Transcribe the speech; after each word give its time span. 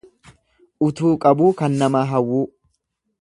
Utuu 0.87 1.11
qabuu 1.25 1.51
kan 1.61 1.77
namaa 1.83 2.03
hawwuu. 2.13 2.45